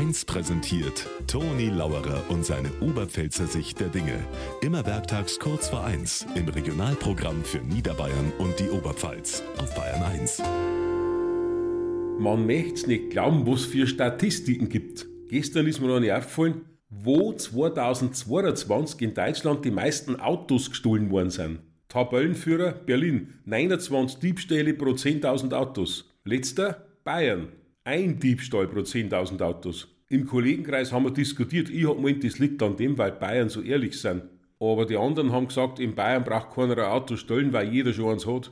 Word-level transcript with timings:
1 0.00 0.24
präsentiert 0.24 1.06
Toni 1.26 1.68
Lauerer 1.68 2.24
und 2.30 2.42
seine 2.46 2.70
Oberpfälzer 2.80 3.46
Sicht 3.46 3.80
der 3.80 3.88
Dinge. 3.88 4.18
Immer 4.62 4.86
werktags 4.86 5.38
kurz 5.38 5.68
vor 5.68 5.84
1 5.84 6.24
im 6.36 6.48
Regionalprogramm 6.48 7.44
für 7.44 7.58
Niederbayern 7.58 8.32
und 8.38 8.58
die 8.58 8.70
Oberpfalz 8.70 9.42
auf 9.58 9.74
Bayern 9.74 10.02
1. 10.02 10.42
Man 12.18 12.46
möcht's 12.46 12.86
nicht 12.86 13.10
glauben, 13.10 13.46
was 13.46 13.66
für 13.66 13.86
Statistiken 13.86 14.70
gibt. 14.70 15.06
Gestern 15.28 15.66
ist 15.66 15.82
mir 15.82 15.88
noch 15.88 16.00
nicht 16.00 16.12
aufgefallen, 16.12 16.62
wo 16.88 17.34
2022 17.34 19.02
in 19.02 19.12
Deutschland 19.12 19.66
die 19.66 19.70
meisten 19.70 20.18
Autos 20.18 20.70
gestohlen 20.70 21.10
worden 21.10 21.28
sind. 21.28 21.58
Tabellenführer 21.90 22.72
Berlin, 22.72 23.34
29 23.44 24.18
Diebstähle 24.18 24.72
pro 24.72 24.92
10.000 24.92 25.52
Autos. 25.52 26.10
Letzter 26.24 26.86
Bayern, 27.04 27.48
ein 27.84 28.18
Diebstahl 28.18 28.68
pro 28.68 28.80
10.000 28.80 29.40
Autos. 29.42 29.88
Im 30.08 30.26
Kollegenkreis 30.26 30.92
haben 30.92 31.04
wir 31.04 31.12
diskutiert, 31.12 31.70
ich 31.70 31.86
hab 31.86 31.96
gemeint, 31.96 32.24
das 32.24 32.38
liegt 32.38 32.62
an 32.62 32.76
dem, 32.76 32.98
weil 32.98 33.12
Bayern 33.12 33.48
so 33.48 33.62
ehrlich 33.62 34.00
sind. 34.00 34.24
Aber 34.58 34.84
die 34.84 34.96
anderen 34.96 35.32
haben 35.32 35.48
gesagt, 35.48 35.78
in 35.78 35.94
Bayern 35.94 36.24
braucht 36.24 36.54
keiner 36.54 36.76
ein 36.76 36.84
Auto 36.84 37.16
stellen, 37.16 37.52
weil 37.52 37.72
jeder 37.72 37.92
schon 37.92 38.12
eins 38.12 38.26
hat. 38.26 38.50